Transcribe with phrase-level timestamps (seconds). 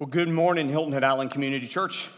[0.00, 2.08] Well, good morning, Hilton Head Island Community Church.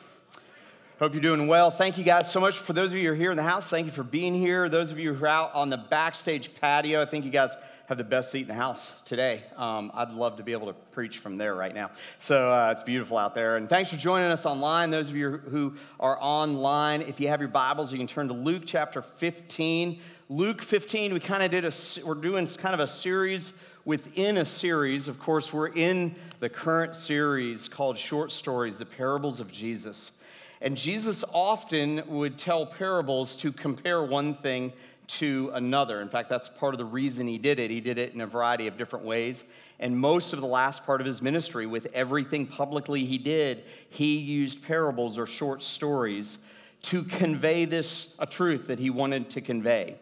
[1.00, 1.72] Hope you're doing well.
[1.72, 2.56] Thank you guys so much.
[2.58, 4.68] For those of you who are here in the house, thank you for being here.
[4.68, 7.56] Those of you who are out on the backstage patio, I think you guys
[7.88, 9.42] have the best seat in the house today.
[9.56, 11.90] Um, I'd love to be able to preach from there right now.
[12.20, 13.56] So uh, it's beautiful out there.
[13.56, 14.90] And thanks for joining us online.
[14.90, 18.34] Those of you who are online, if you have your Bibles, you can turn to
[18.34, 20.00] Luke chapter 15.
[20.28, 21.72] Luke 15, we kind of did a,
[22.06, 23.52] we're doing kind of a series
[23.84, 25.08] within a series.
[25.08, 30.12] Of course, we're in the current series called Short Stories, the Parables of Jesus.
[30.60, 34.72] And Jesus often would tell parables to compare one thing
[35.08, 36.00] to another.
[36.00, 37.70] In fact, that's part of the reason he did it.
[37.70, 39.44] He did it in a variety of different ways.
[39.80, 44.16] And most of the last part of his ministry, with everything publicly he did, he
[44.16, 46.38] used parables or short stories
[46.82, 49.96] to convey this a truth that he wanted to convey.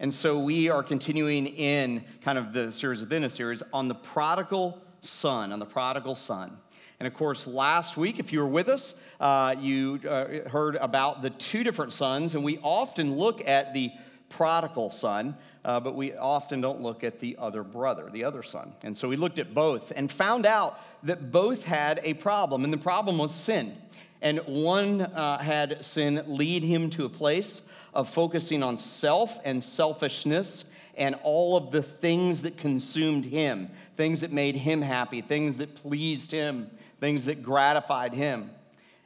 [0.00, 3.94] And so we are continuing in kind of the series within a series on the
[3.94, 6.56] prodigal son, on the prodigal son.
[6.98, 11.22] And of course, last week, if you were with us, uh, you uh, heard about
[11.22, 13.92] the two different sons, and we often look at the
[14.30, 18.72] prodigal son, uh, but we often don't look at the other brother, the other son.
[18.82, 22.72] And so we looked at both and found out that both had a problem, and
[22.72, 23.76] the problem was sin.
[24.22, 27.62] And one uh, had sin lead him to a place
[27.94, 30.64] of focusing on self and selfishness
[30.96, 35.74] and all of the things that consumed him, things that made him happy, things that
[35.74, 36.70] pleased him,
[37.00, 38.50] things that gratified him.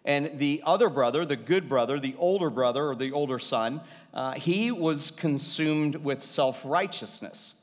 [0.04, 3.80] And the other brother, the good brother, the older brother or the older son,
[4.14, 7.54] uh, he was consumed with self righteousness.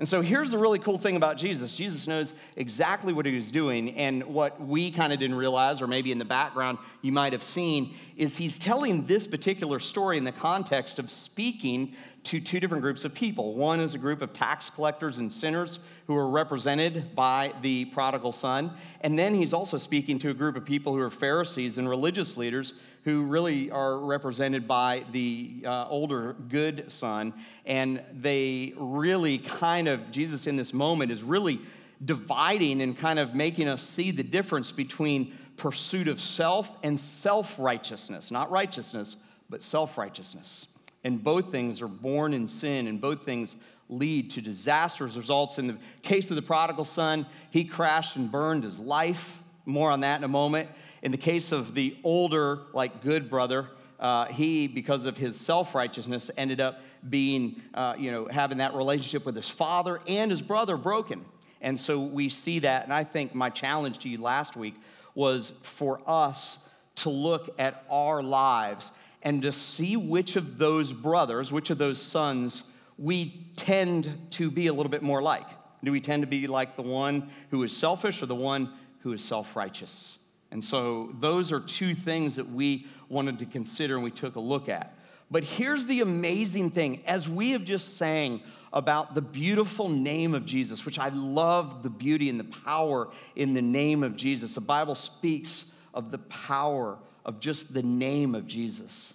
[0.00, 3.50] And so here's the really cool thing about Jesus Jesus knows exactly what he was
[3.50, 3.94] doing.
[3.96, 7.42] And what we kind of didn't realize, or maybe in the background you might have
[7.42, 12.82] seen, is he's telling this particular story in the context of speaking to two different
[12.82, 13.54] groups of people.
[13.54, 18.32] One is a group of tax collectors and sinners who are represented by the prodigal
[18.32, 18.72] son.
[19.02, 22.38] And then he's also speaking to a group of people who are Pharisees and religious
[22.38, 22.72] leaders
[23.04, 27.32] who really are represented by the uh, older good son.
[27.64, 31.60] And they really kind of, Jesus in this moment is really
[32.04, 37.58] dividing and kind of making us see the difference between pursuit of self and self
[37.58, 38.30] righteousness.
[38.30, 39.16] Not righteousness,
[39.48, 40.66] but self righteousness.
[41.02, 43.56] And both things are born in sin, and both things
[43.88, 45.58] lead to disastrous results.
[45.58, 49.38] In the case of the prodigal son, he crashed and burned his life.
[49.66, 50.68] More on that in a moment.
[51.02, 53.68] In the case of the older, like good brother,
[53.98, 58.74] uh, he, because of his self righteousness, ended up being, uh, you know, having that
[58.74, 61.24] relationship with his father and his brother broken.
[61.60, 62.84] And so we see that.
[62.84, 64.74] And I think my challenge to you last week
[65.14, 66.58] was for us
[66.96, 72.00] to look at our lives and to see which of those brothers, which of those
[72.00, 72.62] sons
[72.98, 75.46] we tend to be a little bit more like.
[75.82, 78.72] Do we tend to be like the one who is selfish or the one
[79.02, 80.18] who is self righteous?
[80.50, 84.40] And so those are two things that we wanted to consider and we took a
[84.40, 84.96] look at.
[85.30, 88.40] But here's the amazing thing as we have just sang
[88.72, 93.54] about the beautiful name of Jesus, which I love the beauty and the power in
[93.54, 94.54] the name of Jesus.
[94.54, 99.12] The Bible speaks of the power of just the name of Jesus.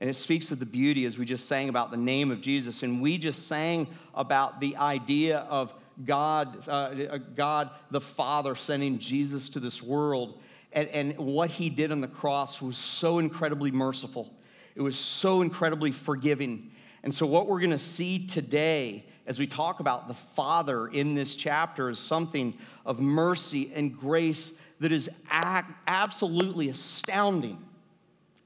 [0.00, 2.82] And it speaks of the beauty as we just sang about the name of Jesus.
[2.82, 5.72] And we just sang about the idea of
[6.04, 10.40] God, uh, God the Father sending Jesus to this world.
[10.74, 14.34] And, and what he did on the cross was so incredibly merciful,
[14.74, 16.70] it was so incredibly forgiving.
[17.02, 21.14] And so, what we're going to see today as we talk about the Father in
[21.14, 22.54] this chapter is something
[22.84, 27.58] of mercy and grace that is absolutely astounding.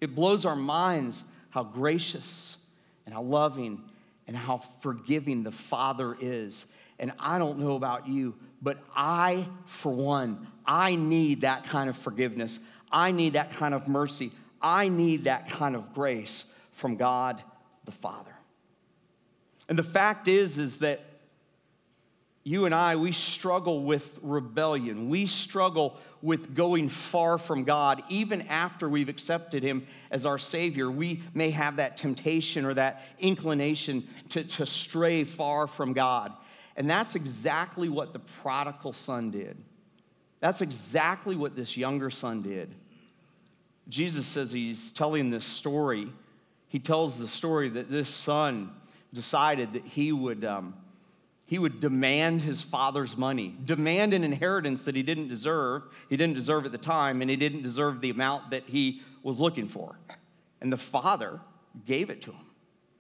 [0.01, 2.57] It blows our minds how gracious
[3.07, 3.83] and how loving
[4.27, 6.67] and how forgiving the Father is.
[6.99, 11.97] And I don't know about you, but I, for one, I need that kind of
[11.97, 12.59] forgiveness.
[12.91, 14.33] I need that kind of mercy.
[14.61, 17.43] I need that kind of grace from God
[17.85, 18.35] the Father.
[19.69, 21.05] And the fact is, is that
[22.45, 25.11] you and I, we struggle with rebellion.
[25.11, 28.03] We struggle with going far from God.
[28.09, 33.03] Even after we've accepted Him as our Savior, we may have that temptation or that
[33.19, 36.33] inclination to, to stray far from God.
[36.79, 39.57] And that's exactly what the prodigal son did.
[40.39, 42.73] That's exactly what this younger son did.
[43.89, 46.09] Jesus says he's telling this story.
[46.69, 48.71] He tells the story that this son
[49.13, 50.75] decided that he would, um,
[51.47, 55.83] he would demand his father's money, demand an inheritance that he didn't deserve.
[56.09, 59.41] He didn't deserve at the time, and he didn't deserve the amount that he was
[59.41, 59.99] looking for.
[60.61, 61.41] And the father
[61.87, 62.48] gave it to him.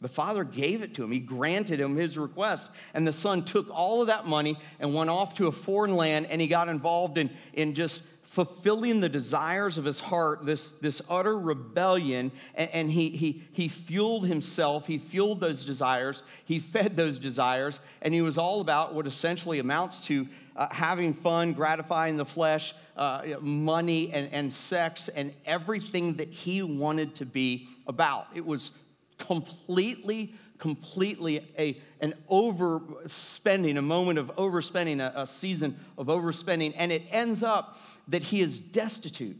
[0.00, 1.10] The father gave it to him.
[1.10, 2.68] He granted him his request.
[2.94, 6.26] And the son took all of that money and went off to a foreign land
[6.26, 11.02] and he got involved in, in just fulfilling the desires of his heart, this, this
[11.08, 12.30] utter rebellion.
[12.54, 17.80] And, and he, he, he fueled himself, he fueled those desires, he fed those desires,
[18.02, 22.74] and he was all about what essentially amounts to uh, having fun, gratifying the flesh,
[22.96, 28.26] uh, money, and, and sex, and everything that he wanted to be about.
[28.34, 28.72] It was
[29.18, 36.74] completely, completely a, an overspending, a moment of overspending, a, a season of overspending.
[36.76, 37.78] And it ends up
[38.08, 39.36] that he is destitute,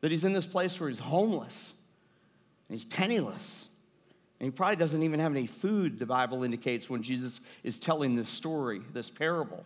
[0.00, 1.72] that he's in this place where he's homeless
[2.68, 3.66] and he's penniless.
[4.40, 8.16] And he probably doesn't even have any food, the Bible indicates, when Jesus is telling
[8.16, 9.64] this story, this parable.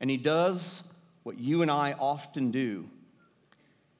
[0.00, 0.82] And he does
[1.22, 2.88] what you and I often do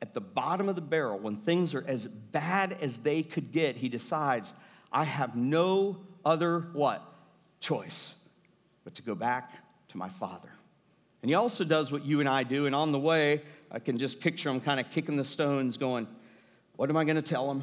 [0.02, 3.76] at the bottom of the barrel, when things are as bad as they could get,
[3.76, 4.52] he decides,
[4.93, 7.02] I have no other what?
[7.61, 8.14] Choice
[8.85, 9.52] but to go back
[9.88, 10.50] to my father.
[11.23, 12.67] And he also does what you and I do.
[12.67, 16.08] And on the way, I can just picture him kind of kicking the stones, going,
[16.76, 17.62] What am I going to tell him?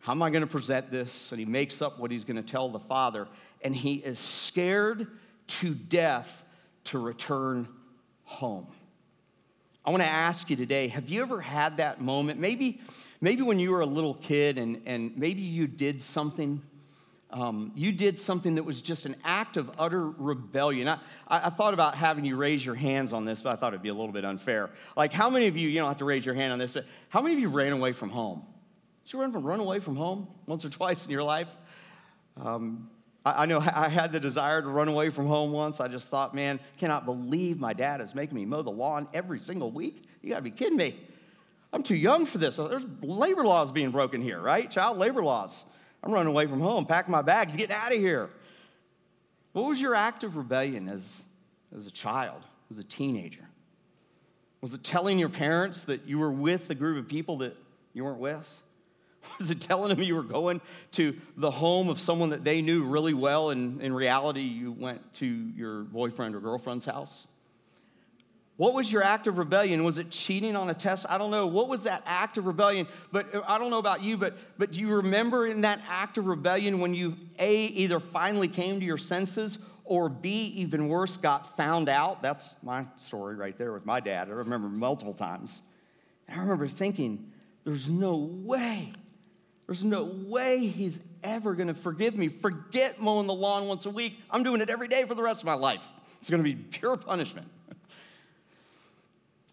[0.00, 1.30] How am I going to present this?
[1.30, 3.28] And he makes up what he's going to tell the father.
[3.62, 5.06] And he is scared
[5.46, 6.42] to death
[6.84, 7.68] to return
[8.24, 8.66] home.
[9.84, 12.40] I want to ask you today have you ever had that moment?
[12.40, 12.80] Maybe,
[13.20, 16.62] maybe when you were a little kid and, and maybe you did something.
[17.30, 20.86] Um, you did something that was just an act of utter rebellion.
[20.86, 23.82] I, I, thought about having you raise your hands on this, but I thought it'd
[23.82, 24.70] be a little bit unfair.
[24.96, 26.84] Like, how many of you, you don't have to raise your hand on this, but
[27.08, 28.44] how many of you ran away from home?
[29.04, 31.48] Did you run, from, run away from home once or twice in your life?
[32.40, 32.88] Um,
[33.24, 35.80] I, know I had the desire to run away from home once.
[35.80, 39.40] I just thought, man, cannot believe my dad is making me mow the lawn every
[39.40, 40.04] single week.
[40.22, 40.98] You gotta be kidding me.
[41.72, 42.56] I'm too young for this.
[42.56, 44.70] There's labor laws being broken here, right?
[44.70, 45.64] Child labor laws.
[46.02, 48.30] I'm running away from home, packing my bags, getting out of here.
[49.52, 51.22] What was your act of rebellion as,
[51.74, 53.48] as a child, as a teenager?
[54.60, 57.56] Was it telling your parents that you were with a group of people that
[57.92, 58.46] you weren't with?
[59.38, 60.60] Was it telling them you were going
[60.92, 65.14] to the home of someone that they knew really well, and in reality, you went
[65.14, 67.26] to your boyfriend or girlfriend's house?
[68.56, 69.82] What was your act of rebellion?
[69.82, 71.06] Was it cheating on a test?
[71.08, 71.46] I don't know.
[71.46, 72.86] What was that act of rebellion?
[73.10, 76.18] But uh, I don't know about you, but, but do you remember in that act
[76.18, 81.16] of rebellion when you, A, either finally came to your senses, or B, even worse,
[81.16, 82.22] got found out?
[82.22, 84.28] That's my story right there with my dad.
[84.28, 85.62] I remember multiple times.
[86.28, 87.32] I remember thinking,
[87.64, 88.92] there's no way
[89.66, 92.28] there's no way he's ever going to forgive me.
[92.28, 94.18] Forget mowing the lawn once a week.
[94.30, 95.86] I'm doing it every day for the rest of my life.
[96.20, 97.48] It's going to be pure punishment.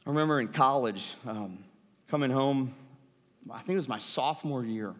[0.05, 1.59] I remember in college um,
[2.07, 2.73] coming home,
[3.49, 4.93] I think it was my sophomore year,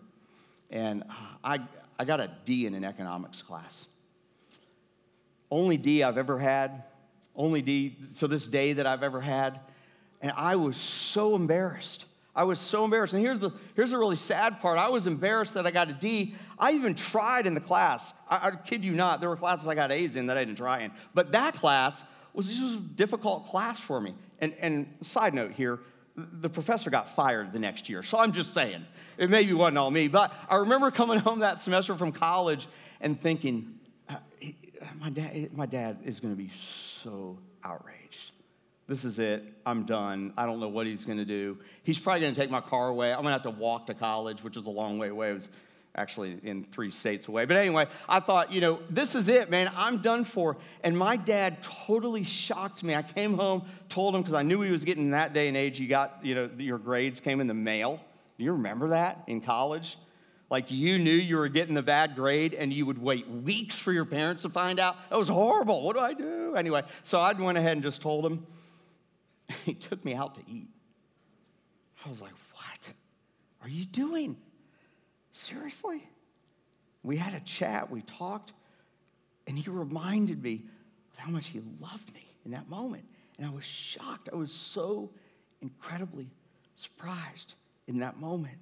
[0.69, 1.03] and
[1.43, 1.59] I,
[1.97, 3.87] I got a D in an economics class.
[5.49, 6.83] Only D I've ever had,
[7.35, 9.59] only D to this day that I've ever had.
[10.21, 12.05] And I was so embarrassed.
[12.35, 13.13] I was so embarrassed.
[13.13, 14.77] And here's the, here's the really sad part.
[14.77, 16.35] I was embarrassed that I got a D.
[16.57, 18.13] I even tried in the class.
[18.29, 20.57] I, I kid you not, there were classes I got A's in that I didn't
[20.57, 20.91] try in.
[21.13, 24.15] But that class was just a difficult class for me.
[24.39, 25.79] And, and side note here,
[26.15, 28.01] the professor got fired the next year.
[28.01, 28.85] So I'm just saying,
[29.17, 30.07] it maybe wasn't all me.
[30.07, 32.67] But I remember coming home that semester from college
[33.01, 34.15] and thinking, uh,
[34.99, 36.51] my dad, my dad is going to be
[37.03, 38.31] so outraged
[38.87, 39.43] this is it.
[39.65, 40.33] I'm done.
[40.37, 41.57] I don't know what he's going to do.
[41.83, 43.11] He's probably going to take my car away.
[43.11, 45.29] I'm going to have to walk to college, which is a long way away.
[45.29, 45.49] It was
[45.95, 47.45] actually in three states away.
[47.45, 49.71] But anyway, I thought, you know, this is it, man.
[49.75, 50.57] I'm done for.
[50.83, 52.95] And my dad totally shocked me.
[52.95, 55.79] I came home, told him, because I knew he was getting that day and age,
[55.79, 57.99] you got, you know, your grades came in the mail.
[58.37, 59.97] Do you remember that in college?
[60.49, 63.93] Like you knew you were getting the bad grade and you would wait weeks for
[63.93, 64.97] your parents to find out.
[65.09, 65.83] That was horrible.
[65.83, 66.55] What do I do?
[66.57, 68.45] Anyway, so I went ahead and just told him.
[69.65, 70.67] he took me out to eat.
[72.03, 72.31] I was like,
[73.61, 74.37] What are you doing?
[75.33, 76.07] Seriously?
[77.03, 78.53] We had a chat, we talked,
[79.47, 80.63] and he reminded me
[81.13, 83.03] of how much he loved me in that moment.
[83.37, 84.29] And I was shocked.
[84.31, 85.09] I was so
[85.61, 86.29] incredibly
[86.75, 87.53] surprised
[87.87, 88.57] in that moment.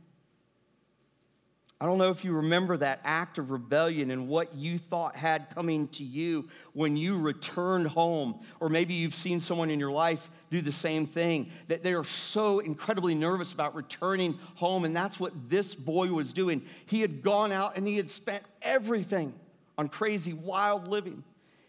[1.81, 5.49] I don't know if you remember that act of rebellion and what you thought had
[5.55, 8.41] coming to you when you returned home.
[8.59, 10.19] Or maybe you've seen someone in your life
[10.51, 14.83] do the same thing, that they are so incredibly nervous about returning home.
[14.83, 16.63] And that's what this boy was doing.
[16.85, 19.33] He had gone out and he had spent everything
[19.77, 21.23] on crazy, wild living.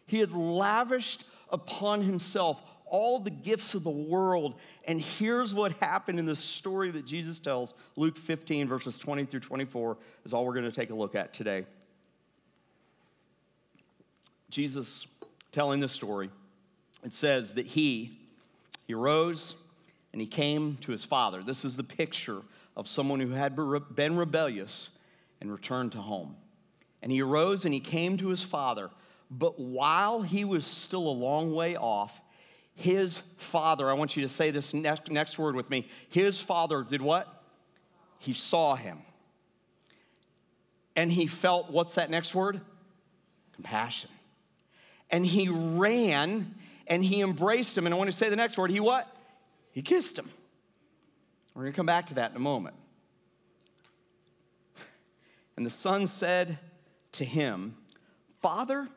[0.07, 4.55] He had lavished upon himself all the gifts of the world.
[4.85, 9.41] And here's what happened in the story that Jesus tells Luke 15, verses 20 through
[9.41, 11.65] 24, is all we're going to take a look at today.
[14.51, 15.07] Jesus
[15.53, 16.31] telling this story,
[17.05, 18.19] it says that he,
[18.87, 19.55] he rose
[20.13, 21.43] and he came to his father.
[21.43, 22.43] This is the picture
[22.77, 23.57] of someone who had
[23.95, 24.91] been rebellious
[25.41, 26.37] and returned to home.
[27.03, 28.91] And he arose and he came to his father.
[29.31, 32.21] But while he was still a long way off,
[32.81, 35.87] his father, I want you to say this next, next word with me.
[36.09, 37.43] His father did what?
[38.19, 39.03] He saw him.
[40.97, 42.63] And he felt, what's that next word?
[43.53, 44.09] Compassion.
[45.11, 46.55] And he ran
[46.87, 47.87] and he embraced him.
[47.87, 48.71] And I want to say the next word.
[48.71, 49.15] He what?
[49.73, 50.31] He kissed him.
[51.55, 52.77] We're going to come back to that in a moment.
[55.57, 56.59] And the son said
[57.13, 57.77] to him,
[58.41, 58.89] Father,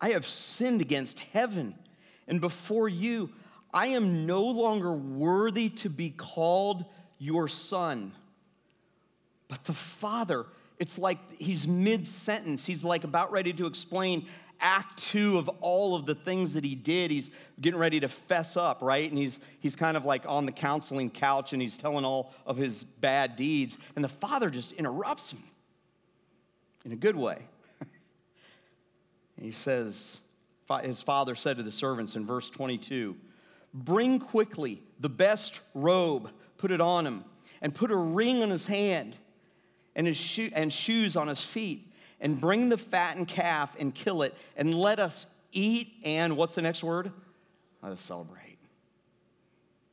[0.00, 1.74] I have sinned against heaven
[2.30, 3.28] and before you.
[3.72, 6.84] I am no longer worthy to be called
[7.18, 8.12] your son.
[9.48, 10.46] But the father,
[10.78, 12.64] it's like he's mid sentence.
[12.64, 14.26] He's like about ready to explain
[14.62, 17.10] act two of all of the things that he did.
[17.10, 19.08] He's getting ready to fess up, right?
[19.08, 22.56] And he's, he's kind of like on the counseling couch and he's telling all of
[22.58, 23.78] his bad deeds.
[23.96, 25.42] And the father just interrupts him
[26.84, 27.38] in a good way.
[29.40, 30.20] he says,
[30.78, 33.16] his father said to the servants in verse 22
[33.72, 37.24] Bring quickly the best robe, put it on him,
[37.60, 39.16] and put a ring on his hand
[39.94, 44.22] and, his sho- and shoes on his feet, and bring the fattened calf and kill
[44.22, 47.12] it, and let us eat and what's the next word?
[47.82, 48.58] Let us celebrate.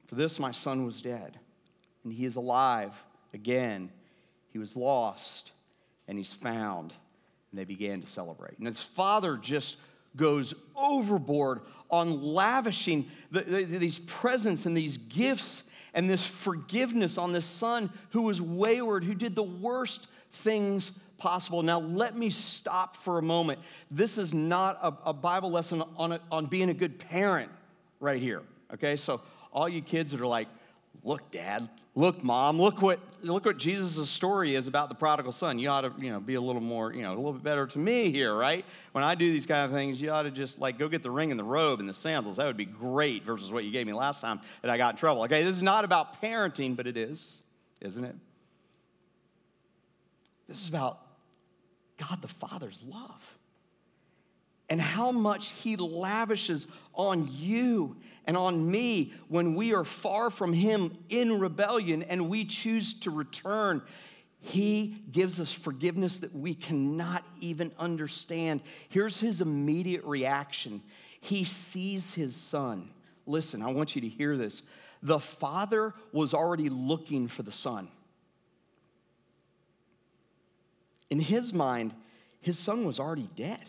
[0.05, 1.37] For this my son was dead,
[2.03, 2.93] and he is alive
[3.33, 3.91] again.
[4.51, 5.51] He was lost,
[6.07, 6.93] and he's found.
[7.51, 8.57] And they began to celebrate.
[8.57, 9.77] And his father just
[10.17, 17.31] goes overboard on lavishing the, the, these presents and these gifts and this forgiveness on
[17.31, 21.63] this son who was wayward, who did the worst things possible.
[21.63, 23.59] Now, let me stop for a moment.
[23.89, 27.51] This is not a, a Bible lesson on, a, on being a good parent
[27.99, 28.43] right here,
[28.73, 28.95] okay?
[28.95, 29.21] So,
[29.51, 30.47] all you kids that are like,
[31.03, 35.59] look, dad, look, mom, look what, look what Jesus' story is about the prodigal son.
[35.59, 37.65] You ought to, you know, be a little more, you know, a little bit better
[37.67, 38.65] to me here, right?
[38.91, 41.11] When I do these kind of things, you ought to just like go get the
[41.11, 42.37] ring and the robe and the sandals.
[42.37, 44.97] That would be great versus what you gave me last time that I got in
[44.97, 45.23] trouble.
[45.23, 47.41] Okay, this is not about parenting, but it is,
[47.81, 48.15] isn't it?
[50.47, 50.99] This is about
[51.97, 53.21] God the Father's love
[54.69, 57.95] and how much He lavishes on you
[58.25, 63.11] and on me when we are far from Him in rebellion and we choose to
[63.11, 63.81] return.
[64.39, 68.61] He gives us forgiveness that we cannot even understand.
[68.89, 70.81] Here's His immediate reaction
[71.21, 72.89] He sees His Son.
[73.25, 74.61] Listen, I want you to hear this.
[75.03, 77.87] The Father was already looking for the Son.
[81.09, 81.93] In His mind,
[82.41, 83.63] His Son was already dead.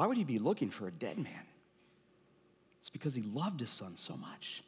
[0.00, 1.44] Why would he be looking for a dead man?
[2.80, 4.64] It's because he loved his son so much.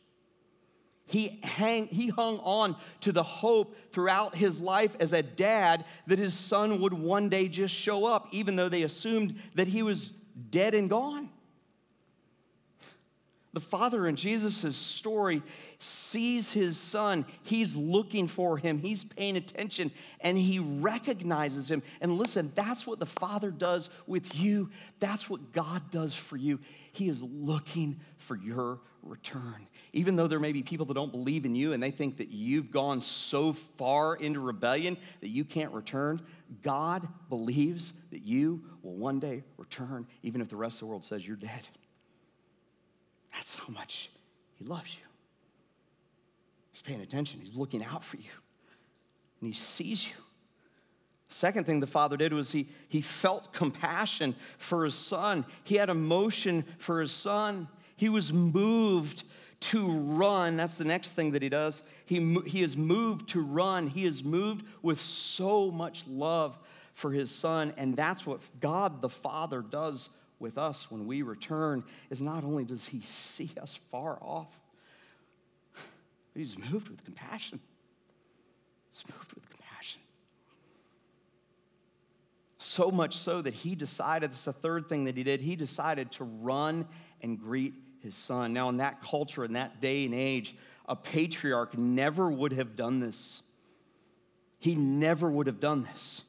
[1.06, 6.18] He, hang, he hung on to the hope throughout his life as a dad that
[6.18, 10.12] his son would one day just show up, even though they assumed that he was
[10.50, 11.30] dead and gone.
[13.54, 15.42] The father in Jesus' story
[15.78, 17.26] sees his son.
[17.42, 18.78] He's looking for him.
[18.78, 21.82] He's paying attention and he recognizes him.
[22.00, 24.70] And listen, that's what the father does with you.
[25.00, 26.60] That's what God does for you.
[26.92, 29.66] He is looking for your return.
[29.92, 32.30] Even though there may be people that don't believe in you and they think that
[32.30, 36.22] you've gone so far into rebellion that you can't return,
[36.62, 41.04] God believes that you will one day return, even if the rest of the world
[41.04, 41.68] says you're dead.
[43.32, 44.10] That's how much
[44.58, 45.06] He loves you.
[46.72, 48.30] He's paying attention, He's looking out for you,
[49.40, 50.14] and He sees you.
[51.32, 55.46] Second thing the father did was he, he felt compassion for his son.
[55.64, 57.68] He had emotion for his son.
[57.96, 59.24] He was moved
[59.60, 60.58] to run.
[60.58, 61.82] That's the next thing that he does.
[62.04, 63.86] He, he is moved to run.
[63.86, 66.58] He is moved with so much love
[66.94, 67.72] for his son.
[67.78, 70.10] And that's what God the Father does
[70.42, 74.48] with us when we return is not only does he see us far off,
[75.72, 77.60] but he's moved with compassion.
[78.90, 80.00] He's moved with compassion.
[82.58, 85.56] So much so that he decided, this is the third thing that he did, he
[85.56, 86.86] decided to run
[87.22, 88.52] and greet his son.
[88.52, 90.54] Now, in that culture, in that day and age,
[90.86, 93.42] a patriarch never would have done this.
[94.58, 96.22] He never would have done this.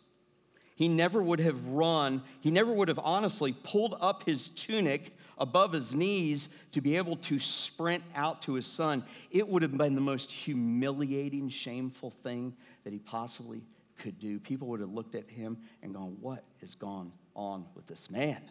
[0.76, 5.74] He never would have run, he never would have honestly pulled up his tunic above
[5.74, 9.04] his knees to be able to sprint out to his son.
[9.32, 13.62] It would have been the most humiliating, shameful thing that he possibly
[14.00, 14.40] could do.
[14.40, 18.42] People would have looked at him and gone, What has gone on with this man?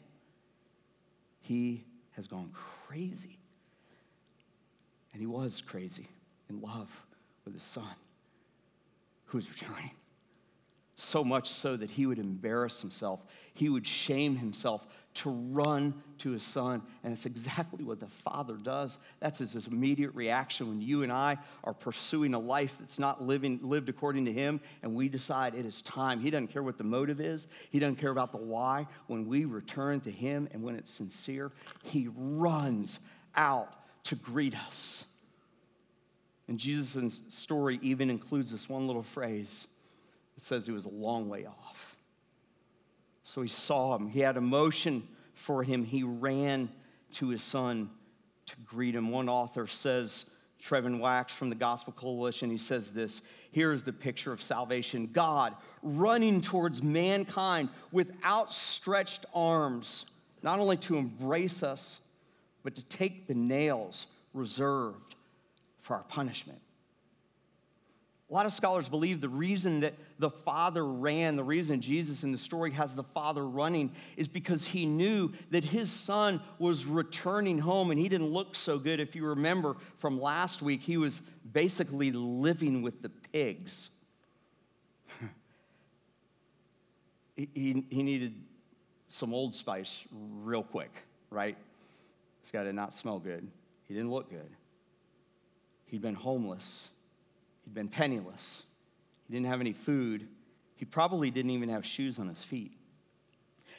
[1.41, 2.51] He has gone
[2.87, 3.39] crazy.
[5.13, 6.09] And he was crazy
[6.49, 6.89] in love
[7.45, 7.85] with his son
[9.27, 9.91] who was returning.
[11.03, 13.21] So much so that he would embarrass himself,
[13.55, 16.81] he would shame himself to run to his son.
[17.03, 18.99] And it's exactly what the father does.
[19.19, 23.59] That's his, immediate reaction when you and I are pursuing a life that's not living,
[23.63, 26.21] lived according to him, and we decide it is time.
[26.21, 28.87] He doesn't care what the motive is, he doesn't care about the why.
[29.09, 31.51] When we return to him and when it's sincere,
[31.83, 33.01] he runs
[33.35, 35.05] out to greet us.
[36.49, 39.67] And Jesus' story even includes this one little phrase.
[40.37, 41.97] It says he was a long way off.
[43.25, 44.09] So he saw him.
[44.09, 45.85] He had emotion for him.
[45.85, 46.71] He ran
[47.15, 47.91] to his son
[48.47, 49.11] to greet him.
[49.11, 50.25] One author says,
[50.63, 53.21] Trevin Wax from the Gospel Coalition, he says this
[53.51, 60.07] Here's the picture of salvation God running towards mankind with outstretched arms,
[60.43, 62.01] not only to embrace us,
[62.63, 65.17] but to take the nails reserved
[65.81, 66.61] for our punishment.
[68.33, 72.33] A lot of scholars believe the reason that the father ran, the reason Jesus in
[72.33, 77.59] the story has the father running, is because he knew that his son was returning
[77.59, 79.01] home and he didn't look so good.
[79.01, 81.21] If you remember from last week, he was
[81.53, 83.91] basically living with the pigs.
[87.37, 88.33] he, he, needed
[89.09, 90.05] some old spice
[90.41, 90.93] real quick,
[91.29, 91.59] right?
[92.41, 93.47] This guy did not smell good.
[93.89, 94.49] He didn't look good.
[95.85, 96.89] He'd been homeless,
[97.65, 98.63] he'd been penniless,
[99.27, 100.29] he didn't have any food,
[100.77, 102.73] he probably didn't even have shoes on his feet.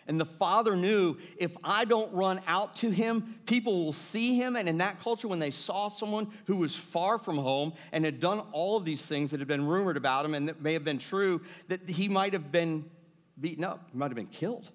[0.08, 4.56] And the father knew if I don't run out to him, people will see him.
[4.56, 8.20] And in that culture, when they saw someone who was far from home and had
[8.20, 10.84] done all of these things that had been rumored about him and that may have
[10.84, 12.90] been true, that he might have been
[13.40, 14.70] beaten up, he might have been killed.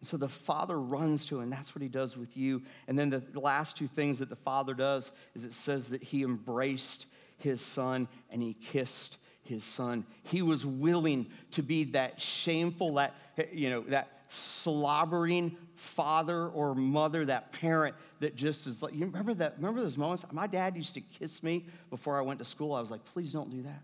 [0.00, 2.62] And so the Father runs to him, and that's what he does with you.
[2.88, 6.22] And then the last two things that the Father does is it says that he
[6.22, 7.06] embraced
[7.42, 10.04] his son and he kissed his son.
[10.22, 13.14] He was willing to be that shameful, that,
[13.52, 19.34] you know, that slobbering father or mother, that parent that just is like, you remember
[19.34, 20.24] that, remember those moments?
[20.30, 22.74] My dad used to kiss me before I went to school.
[22.74, 23.82] I was like, please don't do that.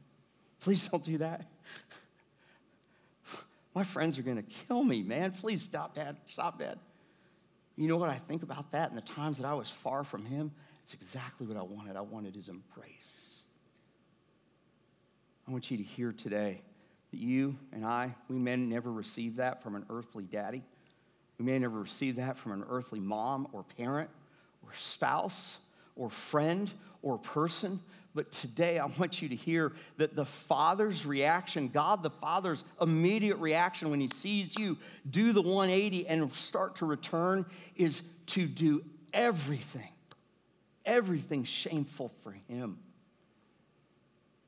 [0.61, 1.47] Please don't do that.
[3.75, 5.33] My friends are going to kill me, man.
[5.33, 6.16] Please stop, Dad.
[6.27, 6.79] Stop, Dad.
[7.77, 10.25] You know what I think about that and the times that I was far from
[10.25, 10.51] him?
[10.83, 11.97] It's exactly what I wanted.
[11.97, 13.36] I wanted his embrace.
[15.47, 16.61] I want you to hear today
[17.13, 20.63] that you and I, we may never receive that from an earthly daddy.
[21.39, 24.11] We may never receive that from an earthly mom or parent
[24.65, 25.59] or spouse
[25.95, 26.71] or friend
[27.03, 27.81] or person.
[28.15, 33.37] But today, I want you to hear that the Father's reaction, God the Father's immediate
[33.37, 34.79] reaction when He sees you
[35.11, 38.83] do the 180 and start to return, is to do
[39.13, 39.91] everything,
[40.85, 42.79] everything shameful for Him,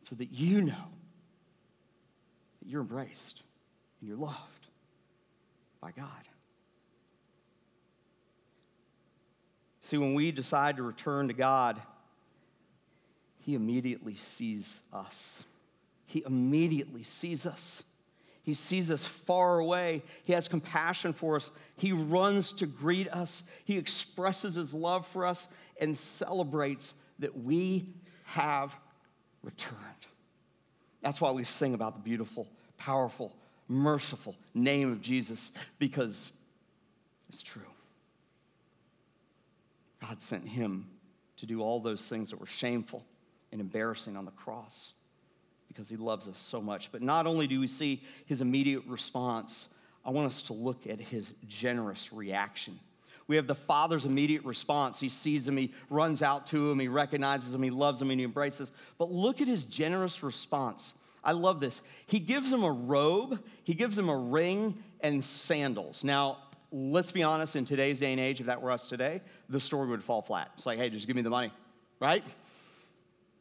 [0.09, 0.85] so that you know
[2.61, 3.43] that you're embraced
[4.01, 4.67] and you're loved
[5.81, 6.07] by God.
[9.83, 11.81] See, when we decide to return to God,
[13.41, 15.45] he immediately sees us.
[16.07, 17.83] He immediately sees us.
[18.43, 20.03] He sees us far away.
[20.25, 21.51] He has compassion for us.
[21.77, 23.43] He runs to greet us.
[23.65, 25.49] He expresses his love for us
[25.81, 27.95] and celebrates that we
[28.25, 28.75] have
[29.49, 29.81] returned.
[31.03, 33.35] That's why we sing about the beautiful, powerful,
[33.67, 36.33] merciful name of Jesus, because
[37.31, 37.63] it's true.
[40.03, 40.87] God sent him
[41.39, 43.05] to do all those things that were shameful
[43.51, 44.93] and embarrassing on the cross
[45.67, 46.93] because he loves us so much.
[46.93, 49.69] But not only do we see his immediate response,
[50.05, 52.79] I want us to look at his generous reaction.
[53.29, 54.99] We have the father's immediate response.
[54.99, 58.19] He sees him, he runs out to him, he recognizes him, he loves him, and
[58.19, 58.73] he embraces.
[58.97, 60.95] But look at his generous response.
[61.23, 61.83] I love this.
[62.07, 66.03] He gives him a robe, he gives him a ring, and sandals.
[66.03, 66.39] Now,
[66.73, 69.89] let's be honest, in today's day and age, if that were us today, the story
[69.89, 70.51] would fall flat.
[70.57, 71.53] It's like, hey, just give me the money,
[72.01, 72.25] right?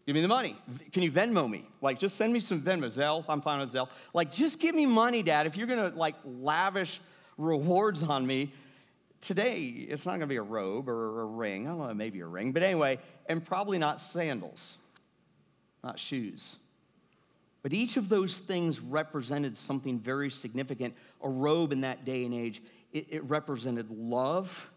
[0.05, 0.57] Give me the money.
[0.91, 1.67] Can you Venmo me?
[1.81, 2.85] Like, just send me some Venmo.
[2.85, 3.89] Zelle, I'm fine with Zelle.
[4.13, 5.47] Like, just give me money, Dad.
[5.47, 7.01] If you're gonna like lavish
[7.37, 8.53] rewards on me,
[9.21, 11.67] today it's not gonna be a robe or a ring.
[11.67, 14.77] I don't know, maybe a ring, but anyway, and probably not sandals,
[15.83, 16.57] not shoes.
[17.63, 20.93] But each of those things represented something very significant.
[21.21, 22.61] A robe in that day and age,
[22.93, 24.69] it, it represented love,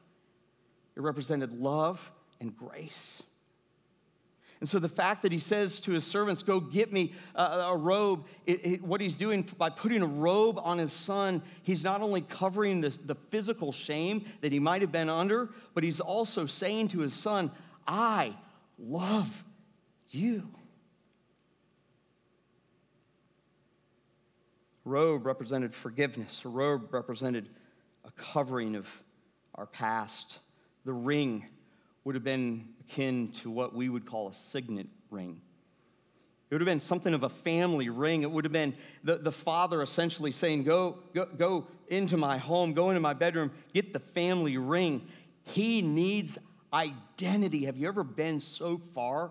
[0.96, 3.22] it represented love and grace.
[4.61, 7.77] And so the fact that he says to his servants, Go get me a, a
[7.77, 12.03] robe, it, it, what he's doing by putting a robe on his son, he's not
[12.03, 16.44] only covering the, the physical shame that he might have been under, but he's also
[16.46, 17.51] saying to his son,
[17.87, 18.37] I
[18.79, 19.44] love
[20.11, 20.49] you.
[24.90, 27.49] robe represented forgiveness, a robe represented
[28.05, 28.87] a covering of
[29.55, 30.38] our past.
[30.85, 31.46] The ring
[32.11, 35.40] would have been akin to what we would call a signet ring.
[36.51, 38.25] It would have been something of a family ring.
[38.25, 42.73] It would have been the, the father essentially saying, go, go, go into my home,
[42.73, 45.07] go into my bedroom, get the family ring.
[45.44, 46.37] He needs
[46.73, 47.66] identity.
[47.66, 49.31] Have you ever been so far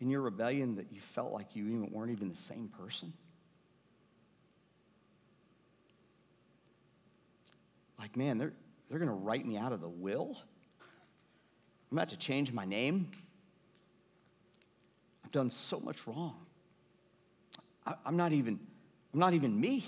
[0.00, 3.12] in your rebellion that you felt like you even weren't even the same person?
[7.96, 8.54] Like, man, they're,
[8.90, 10.36] they're going to write me out of the will?
[11.94, 13.08] I'm about to change my name?
[15.24, 16.34] I've done so much wrong.
[17.86, 18.58] I, I'm not even,
[19.12, 19.84] I'm not even me.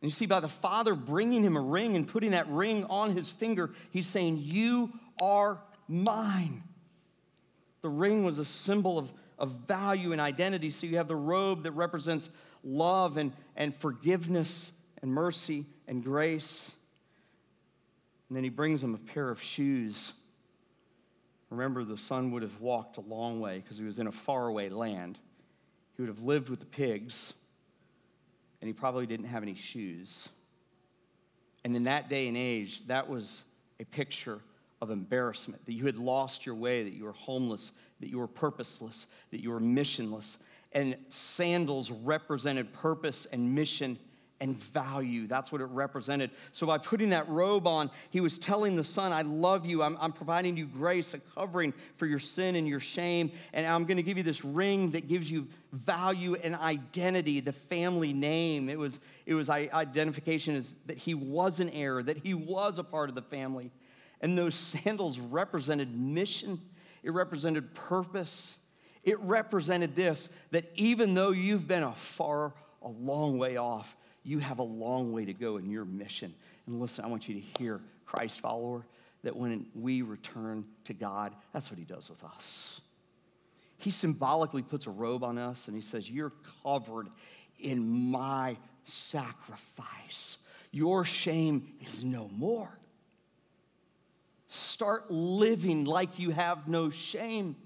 [0.00, 3.14] And you see, by the Father bringing him a ring and putting that ring on
[3.14, 6.62] his finger, he's saying, You are mine.
[7.82, 10.70] The ring was a symbol of, of value and identity.
[10.70, 12.30] So you have the robe that represents
[12.64, 16.70] love and, and forgiveness and mercy and grace.
[18.28, 20.12] And then he brings him a pair of shoes.
[21.50, 24.68] Remember, the son would have walked a long way because he was in a faraway
[24.68, 25.20] land.
[25.96, 27.32] He would have lived with the pigs,
[28.60, 30.28] and he probably didn't have any shoes.
[31.64, 33.42] And in that day and age, that was
[33.80, 34.40] a picture
[34.82, 38.26] of embarrassment that you had lost your way, that you were homeless, that you were
[38.26, 40.36] purposeless, that you were missionless.
[40.72, 43.98] And sandals represented purpose and mission
[44.40, 45.26] and value.
[45.26, 46.30] That's what it represented.
[46.52, 49.82] So, by putting that robe on, he was telling the son, I love you.
[49.82, 53.32] I'm, I'm providing you grace, a covering for your sin and your shame.
[53.52, 57.52] And I'm going to give you this ring that gives you value and identity, the
[57.52, 58.68] family name.
[58.68, 62.84] It was, it was identification is that he was an heir, that he was a
[62.84, 63.70] part of the family.
[64.20, 66.60] And those sandals represented mission,
[67.02, 68.58] it represented purpose.
[69.02, 73.96] It represented this that even though you've been a far, a long way off,
[74.26, 76.34] you have a long way to go in your mission.
[76.66, 78.84] And listen, I want you to hear, Christ follower,
[79.22, 82.80] that when we return to God, that's what He does with us.
[83.78, 86.32] He symbolically puts a robe on us and He says, You're
[86.64, 87.08] covered
[87.60, 90.38] in my sacrifice.
[90.72, 92.70] Your shame is no more.
[94.48, 97.56] Start living like you have no shame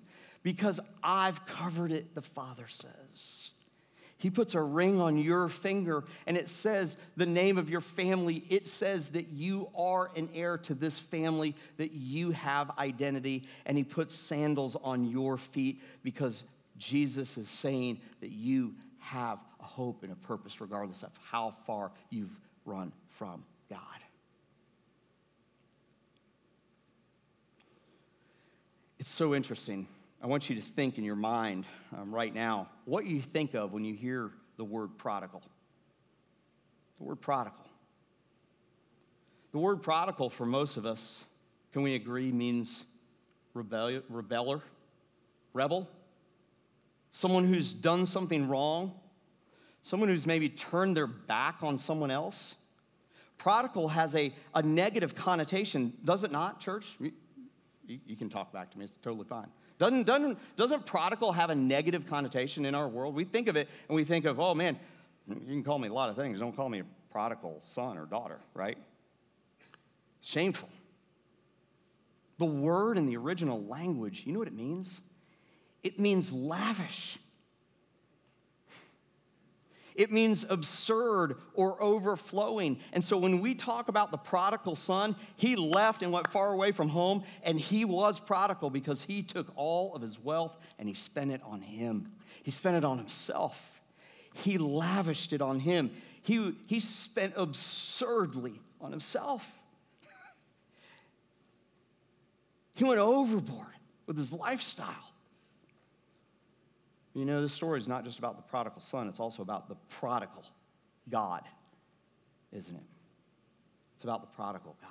[0.42, 3.49] because I've covered it, the Father says.
[4.20, 8.44] He puts a ring on your finger and it says the name of your family.
[8.50, 13.44] It says that you are an heir to this family, that you have identity.
[13.64, 16.44] And He puts sandals on your feet because
[16.76, 21.90] Jesus is saying that you have a hope and a purpose, regardless of how far
[22.10, 23.78] you've run from God.
[28.98, 29.88] It's so interesting
[30.22, 31.64] I want you to think in your mind
[31.96, 35.42] um, right now what you think of when you hear the word prodigal.
[36.98, 37.64] The word prodigal.
[39.52, 41.24] The word prodigal for most of us,
[41.72, 42.84] can we agree, means
[43.54, 44.60] rebel, rebeller,
[45.54, 45.88] rebel,
[47.12, 48.92] someone who's done something wrong,
[49.82, 52.56] someone who's maybe turned their back on someone else.
[53.38, 56.86] Prodigal has a, a negative connotation, does it not, church?
[57.00, 57.10] You,
[57.86, 59.48] you can talk back to me, it's totally fine.
[59.80, 63.14] Doesn't, doesn't, doesn't prodigal have a negative connotation in our world?
[63.14, 64.78] We think of it and we think of, oh man,
[65.26, 66.38] you can call me a lot of things.
[66.38, 68.76] Don't call me a prodigal son or daughter, right?
[70.20, 70.68] Shameful.
[72.36, 75.00] The word in the original language, you know what it means?
[75.82, 77.18] It means lavish.
[79.94, 82.78] It means absurd or overflowing.
[82.92, 86.72] And so when we talk about the prodigal son, he left and went far away
[86.72, 90.94] from home, and he was prodigal because he took all of his wealth and he
[90.94, 92.12] spent it on him.
[92.42, 93.80] He spent it on himself.
[94.34, 95.90] He lavished it on him.
[96.22, 99.46] He, he spent absurdly on himself.
[102.74, 103.66] he went overboard
[104.06, 105.09] with his lifestyle.
[107.14, 109.74] You know, this story is not just about the prodigal son, it's also about the
[109.88, 110.44] prodigal
[111.08, 111.42] God,
[112.52, 112.82] isn't it?
[113.94, 114.90] It's about the prodigal God.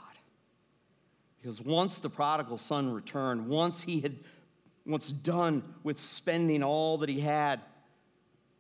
[1.42, 4.18] Because once the prodigal son returned, once he had
[4.86, 7.62] once done with spending all that he had,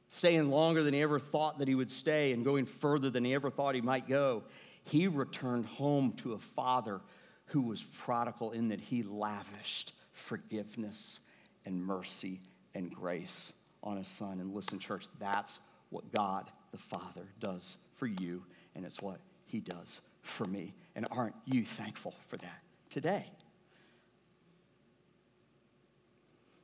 [0.09, 3.33] staying longer than he ever thought that he would stay and going further than he
[3.33, 4.43] ever thought he might go,
[4.83, 7.01] he returned home to a father
[7.45, 11.19] who was prodigal in that he lavished forgiveness
[11.65, 12.39] and mercy
[12.75, 13.53] and grace
[13.83, 14.39] on his son.
[14.39, 18.43] And listen, church, that's what God the Father does for you,
[18.75, 20.73] and it's what he does for me.
[20.95, 23.25] And aren't you thankful for that today?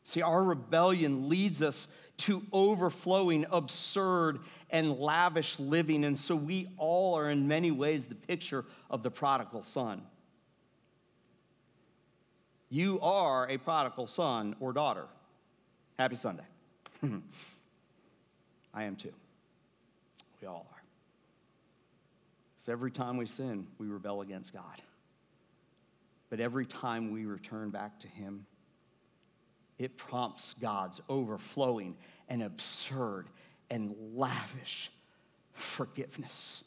[0.03, 1.87] See, our rebellion leads us
[2.17, 4.39] to overflowing, absurd,
[4.69, 6.05] and lavish living.
[6.05, 10.03] And so we all are, in many ways, the picture of the prodigal son.
[12.69, 15.05] You are a prodigal son or daughter.
[15.97, 16.43] Happy Sunday.
[18.73, 19.13] I am too.
[20.41, 20.83] We all are.
[22.59, 24.81] So every time we sin, we rebel against God.
[26.29, 28.45] But every time we return back to Him,
[29.77, 31.95] it prompts God's overflowing
[32.27, 33.27] and absurd
[33.69, 34.91] and lavish
[35.53, 36.63] forgiveness.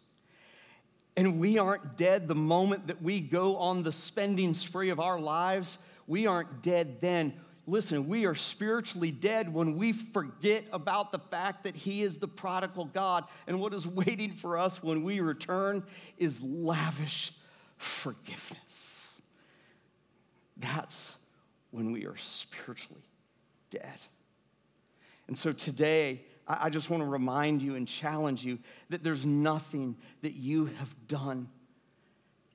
[1.17, 5.19] And we aren't dead the moment that we go on the spending spree of our
[5.19, 5.79] lives.
[6.07, 7.35] We aren't dead then.
[7.69, 12.27] Listen, we are spiritually dead when we forget about the fact that He is the
[12.27, 13.25] prodigal God.
[13.47, 15.83] And what is waiting for us when we return
[16.17, 17.31] is lavish
[17.77, 19.21] forgiveness.
[20.57, 21.15] That's
[21.71, 23.07] when we are spiritually
[23.71, 23.99] dead.
[25.27, 29.95] And so today, I just want to remind you and challenge you that there's nothing
[30.23, 31.51] that you have done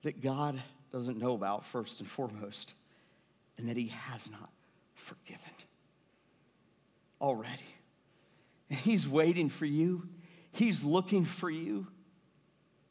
[0.02, 0.60] that God
[0.92, 2.74] doesn't know about, first and foremost,
[3.60, 4.50] and that He has not
[5.04, 5.40] forgiven
[7.22, 7.76] already.
[8.70, 10.08] And He's waiting for you,
[10.52, 11.88] He's looking for you,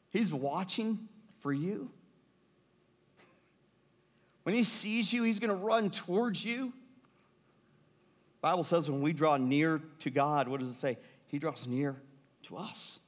[0.09, 1.07] He's watching
[1.41, 1.89] for you.
[4.43, 6.73] When He sees you, He's going to run towards you.
[8.41, 10.97] Bible says when we draw near to God, what does it say?
[11.27, 11.95] He draws near
[12.43, 12.99] to us.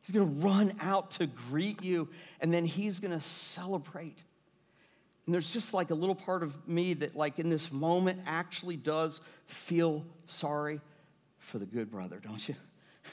[0.00, 2.08] He's going to run out to greet you,
[2.40, 4.24] and then he's going to celebrate.
[5.28, 8.78] And there's just like a little part of me that, like, in this moment, actually
[8.78, 10.80] does feel sorry
[11.36, 12.54] for the good brother, don't you?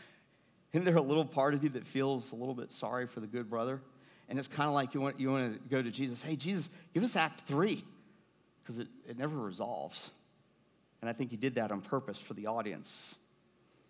[0.72, 3.28] Isn't there a little part of you that feels a little bit sorry for the
[3.28, 3.82] good brother?
[4.30, 6.70] And it's kind of like you want, you want to go to Jesus, hey, Jesus,
[6.94, 7.84] give us Act 3,
[8.64, 10.10] because it, it never resolves.
[11.02, 13.16] And I think he did that on purpose for the audience.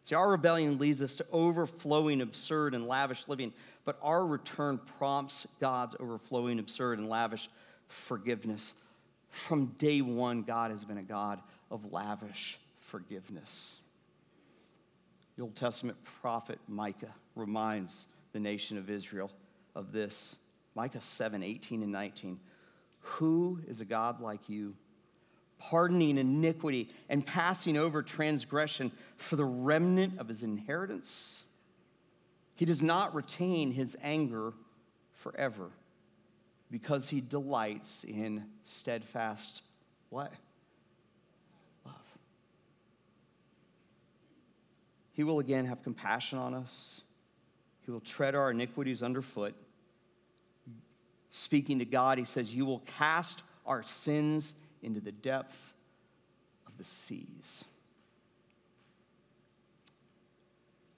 [0.05, 3.53] See, our rebellion leads us to overflowing, absurd, and lavish living,
[3.85, 7.49] but our return prompts God's overflowing, absurd, and lavish
[7.87, 8.73] forgiveness.
[9.29, 13.77] From day one, God has been a God of lavish forgiveness.
[15.35, 19.31] The Old Testament prophet Micah reminds the nation of Israel
[19.75, 20.35] of this.
[20.75, 22.39] Micah 7 18 and 19.
[22.99, 24.75] Who is a God like you?
[25.57, 31.43] pardoning iniquity and passing over transgression for the remnant of his inheritance.
[32.55, 34.53] He does not retain his anger
[35.13, 35.71] forever
[36.71, 39.61] because he delights in steadfast
[40.09, 40.31] what?
[41.85, 41.95] Love.
[45.13, 47.01] He will again have compassion on us.
[47.85, 49.55] He will tread our iniquities underfoot.
[51.29, 55.57] Speaking to God, he says, You will cast our sins into the depth
[56.65, 57.65] of the seas.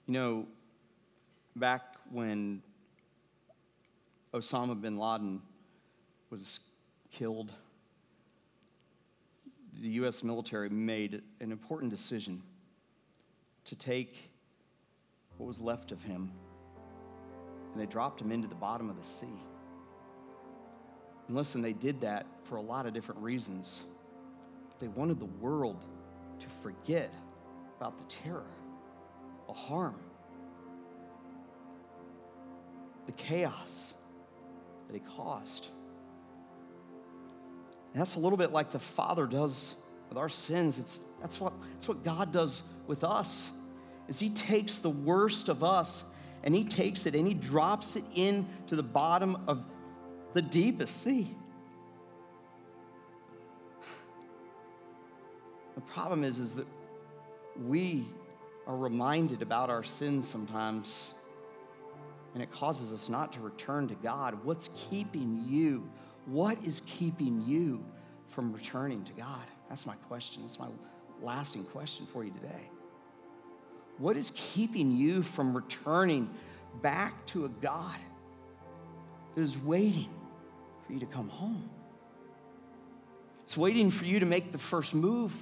[0.06, 0.46] You know,
[1.56, 2.62] back when
[4.32, 5.42] Osama bin Laden
[6.30, 6.60] was
[7.10, 7.52] killed,
[9.80, 10.22] the U.S.
[10.22, 12.42] military made an important decision
[13.64, 14.16] to take
[15.36, 16.30] what was left of him
[17.72, 19.40] and they dropped him into the bottom of the sea.
[21.26, 23.84] And listen, they did that for a lot of different reasons.
[24.80, 25.84] They wanted the world
[26.40, 27.12] to forget
[27.76, 28.50] about the terror,
[29.46, 30.00] the harm,
[33.06, 33.94] the chaos
[34.86, 35.68] that he caused.
[37.98, 39.74] And that's a little bit like the Father does
[40.08, 40.78] with our sins.
[40.78, 43.50] It's, that's, what, that's what God does with us,
[44.06, 46.04] is he takes the worst of us
[46.44, 49.64] and he takes it and he drops it into the bottom of
[50.32, 51.34] the deepest sea.
[55.74, 56.68] The problem is, is that
[57.66, 58.06] we
[58.68, 61.14] are reminded about our sins sometimes,
[62.34, 64.38] and it causes us not to return to God.
[64.44, 65.90] What's keeping you?
[66.28, 67.84] What is keeping you
[68.28, 69.44] from returning to God?
[69.68, 70.42] That's my question.
[70.42, 70.68] That's my
[71.22, 72.70] lasting question for you today.
[73.98, 76.30] What is keeping you from returning
[76.82, 77.96] back to a God
[79.34, 80.10] that is waiting
[80.86, 81.68] for you to come home.
[83.44, 85.32] It's waiting for you to make the first move.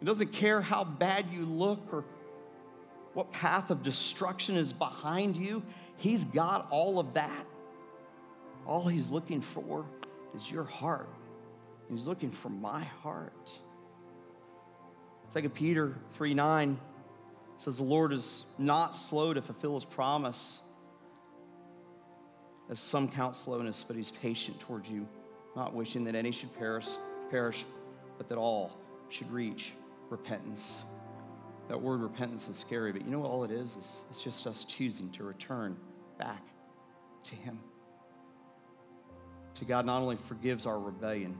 [0.00, 2.04] It doesn't care how bad you look or
[3.14, 5.62] what path of destruction is behind you.
[5.96, 7.46] He's got all of that.
[8.68, 9.86] All he's looking for
[10.36, 11.08] is your heart.
[11.90, 13.50] He's looking for my heart.
[15.34, 16.78] 2 Peter 3 9
[17.56, 20.60] says, The Lord is not slow to fulfill his promise,
[22.70, 25.08] as some count slowness, but he's patient towards you,
[25.56, 26.88] not wishing that any should perish,
[27.30, 27.64] perish,
[28.18, 28.78] but that all
[29.08, 29.72] should reach
[30.10, 30.76] repentance.
[31.68, 33.76] That word repentance is scary, but you know what all it is?
[33.78, 35.74] It's, it's just us choosing to return
[36.18, 36.42] back
[37.24, 37.58] to him.
[39.64, 41.36] God not only forgives our rebellion,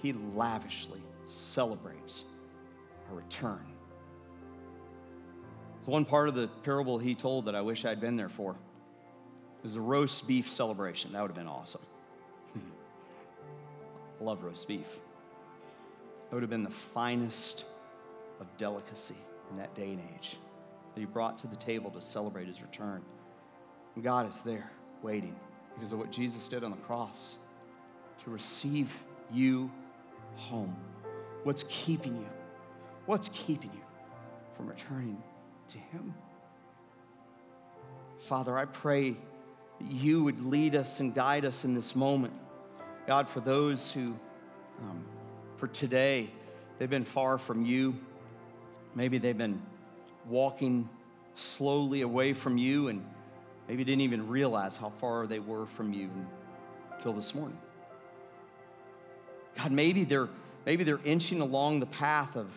[0.00, 2.24] he lavishly celebrates
[3.08, 3.64] our return.
[5.76, 8.52] There's one part of the parable he told that I wish I'd been there for.
[8.52, 11.12] It was a roast beef celebration.
[11.12, 11.80] That would have been awesome.
[14.20, 14.86] I love roast beef.
[16.30, 17.64] It would have been the finest
[18.40, 19.16] of delicacy
[19.50, 20.36] in that day and age
[20.94, 23.02] that he brought to the table to celebrate his return.
[23.94, 24.70] And God is there
[25.02, 25.34] waiting
[25.74, 27.36] because of what Jesus did on the cross
[28.24, 28.90] to receive
[29.32, 29.70] you
[30.36, 30.76] home.
[31.44, 32.28] What's keeping you?
[33.06, 33.82] What's keeping you
[34.56, 35.22] from returning
[35.72, 36.14] to Him?
[38.20, 39.10] Father, I pray
[39.80, 42.32] that you would lead us and guide us in this moment.
[43.06, 44.14] God, for those who,
[44.80, 45.04] um,
[45.58, 46.30] for today,
[46.78, 47.94] they've been far from you.
[48.94, 49.60] Maybe they've been
[50.26, 50.88] walking
[51.34, 53.04] slowly away from you and
[53.68, 56.10] maybe didn't even realize how far they were from you
[56.96, 57.58] until this morning.
[59.56, 60.28] God, maybe they're,
[60.66, 62.48] maybe they're inching along the path of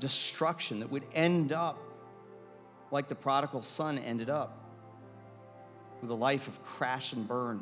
[0.00, 1.78] destruction that would end up
[2.90, 4.58] like the prodigal son ended up
[6.00, 7.60] with a life of crash and burn.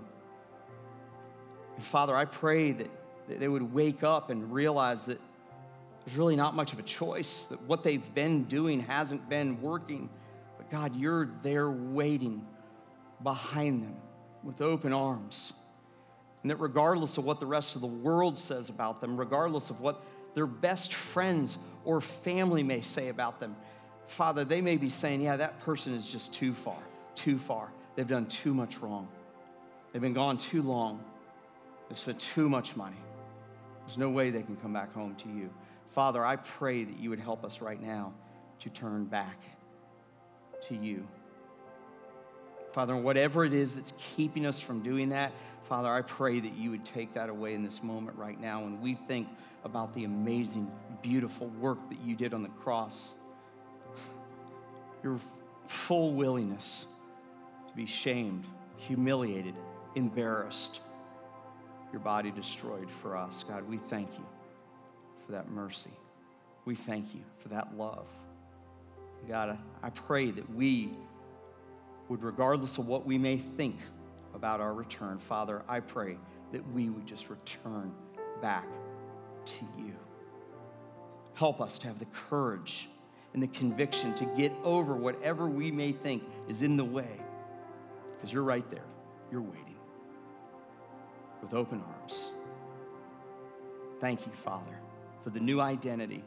[1.76, 2.90] And Father, I pray that,
[3.28, 5.20] that they would wake up and realize that
[6.04, 10.10] there's really not much of a choice, that what they've been doing hasn't been working.
[10.58, 12.44] But God, you're there waiting
[13.22, 13.96] behind them
[14.42, 15.52] with open arms.
[16.42, 19.80] And that regardless of what the rest of the world says about them, regardless of
[19.80, 20.02] what
[20.34, 23.54] their best friends or family may say about them,
[24.08, 26.82] Father, they may be saying, yeah, that person is just too far,
[27.14, 27.70] too far.
[27.94, 29.08] They've done too much wrong.
[29.92, 31.02] They've been gone too long.
[31.88, 32.96] They've spent too much money.
[33.86, 35.50] There's no way they can come back home to you.
[35.94, 38.12] Father, I pray that you would help us right now
[38.60, 39.38] to turn back
[40.68, 41.06] to you.
[42.72, 45.32] Father, whatever it is that's keeping us from doing that,
[45.68, 48.80] Father, I pray that you would take that away in this moment right now when
[48.80, 49.28] we think
[49.64, 50.70] about the amazing,
[51.02, 53.14] beautiful work that you did on the cross.
[55.02, 55.20] Your
[55.68, 56.86] full willingness
[57.68, 58.44] to be shamed,
[58.76, 59.54] humiliated,
[59.94, 60.80] embarrassed,
[61.92, 63.44] your body destroyed for us.
[63.46, 64.24] God, we thank you
[65.26, 65.90] for that mercy.
[66.64, 68.06] We thank you for that love.
[69.28, 70.90] God, I pray that we
[72.12, 73.76] would, regardless of what we may think
[74.34, 76.18] about our return, Father, I pray
[76.52, 77.90] that we would just return
[78.42, 78.66] back
[79.46, 79.94] to you.
[81.32, 82.90] Help us to have the courage
[83.32, 87.18] and the conviction to get over whatever we may think is in the way,
[88.14, 88.84] because you're right there.
[89.30, 89.76] You're waiting
[91.40, 92.28] with open arms.
[94.02, 94.78] Thank you, Father,
[95.24, 96.22] for the new identity.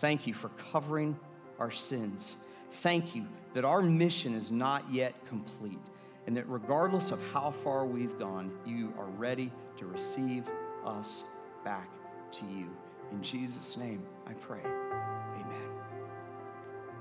[0.00, 1.18] Thank you for covering
[1.58, 2.36] our sins.
[2.70, 5.78] Thank you that our mission is not yet complete
[6.26, 10.44] and that regardless of how far we've gone, you are ready to receive
[10.84, 11.24] us
[11.64, 11.88] back
[12.32, 12.68] to you.
[13.10, 14.60] In Jesus' name, I pray.
[14.62, 15.69] Amen.